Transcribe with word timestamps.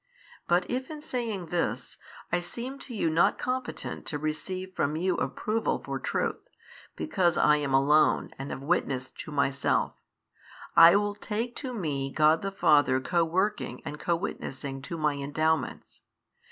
But 0.47 0.67
if 0.67 0.89
in 0.89 0.99
saying 1.03 1.49
this, 1.53 1.97
I 2.31 2.39
seem 2.39 2.79
to 2.79 2.95
you 2.95 3.07
not 3.07 3.37
competent 3.37 4.01
|572 4.05 4.05
to 4.07 4.17
receive 4.17 4.73
from 4.73 4.95
you 4.95 5.13
approval 5.17 5.79
for 5.85 5.99
truth, 5.99 6.47
because 6.95 7.37
I 7.37 7.57
am 7.57 7.71
alone 7.75 8.31
and 8.39 8.49
have 8.49 8.63
witnessed 8.63 9.15
to 9.19 9.31
Myself, 9.31 9.93
I 10.75 10.95
will 10.95 11.13
take 11.13 11.55
to 11.57 11.71
Me 11.71 12.11
God 12.11 12.41
the 12.41 12.51
Father 12.51 12.99
co 12.99 13.23
working 13.23 13.79
and 13.85 13.99
co 13.99 14.15
witnessing 14.15 14.81
to 14.81 14.97
My 14.97 15.13
Endowments. 15.13 16.01